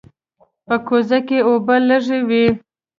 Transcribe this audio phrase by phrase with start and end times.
[0.65, 2.45] په کوزه کې اوبه لږې وې.